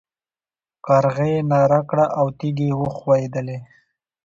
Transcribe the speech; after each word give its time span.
کارغې 0.85 1.33
ناره 1.51 1.81
کړه 1.89 2.05
او 2.19 2.25
تيږې 2.39 2.69
وښوېدلې. 2.79 3.57